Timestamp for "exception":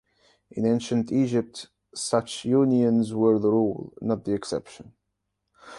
4.33-4.93